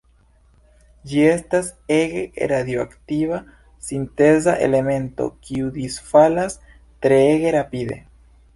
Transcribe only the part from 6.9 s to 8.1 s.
treege rapide.